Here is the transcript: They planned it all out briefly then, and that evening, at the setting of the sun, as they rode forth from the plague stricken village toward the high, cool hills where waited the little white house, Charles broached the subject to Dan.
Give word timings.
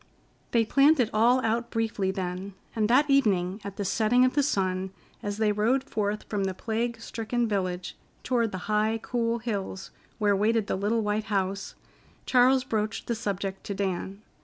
They 0.49 0.65
planned 0.65 0.99
it 0.99 1.11
all 1.13 1.45
out 1.45 1.69
briefly 1.69 2.09
then, 2.09 2.55
and 2.75 2.89
that 2.89 3.07
evening, 3.07 3.61
at 3.63 3.77
the 3.77 3.85
setting 3.85 4.25
of 4.25 4.33
the 4.33 4.41
sun, 4.41 4.89
as 5.21 5.37
they 5.37 5.51
rode 5.51 5.83
forth 5.83 6.23
from 6.27 6.45
the 6.45 6.55
plague 6.55 6.99
stricken 6.99 7.47
village 7.47 7.95
toward 8.23 8.51
the 8.51 8.57
high, 8.65 8.99
cool 9.03 9.37
hills 9.37 9.91
where 10.17 10.35
waited 10.35 10.65
the 10.65 10.75
little 10.75 11.01
white 11.03 11.25
house, 11.25 11.75
Charles 12.25 12.63
broached 12.63 13.05
the 13.05 13.13
subject 13.13 13.63
to 13.65 13.75
Dan. 13.75 14.23